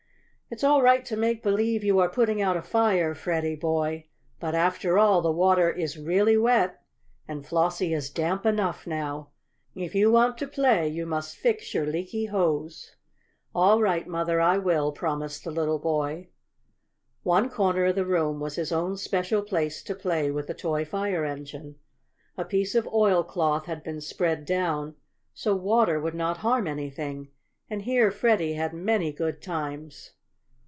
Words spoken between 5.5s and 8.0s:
is really wet and Flossie